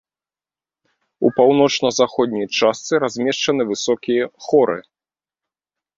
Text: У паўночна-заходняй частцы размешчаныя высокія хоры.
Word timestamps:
У 1.27 1.31
паўночна-заходняй 1.37 2.47
частцы 2.61 2.93
размешчаныя 3.05 3.67
высокія 3.73 4.23
хоры. 4.47 4.79